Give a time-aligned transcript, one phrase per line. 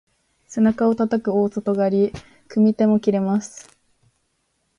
[0.49, 2.13] 背中をたたく大外刈り、
[2.47, 3.69] 組み手も切れます。